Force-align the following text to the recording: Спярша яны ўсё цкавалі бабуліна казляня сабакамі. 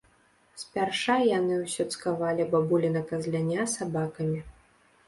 Спярша 0.61 1.17
яны 1.39 1.59
ўсё 1.65 1.87
цкавалі 1.97 2.49
бабуліна 2.57 3.07
казляня 3.13 3.71
сабакамі. 3.77 4.39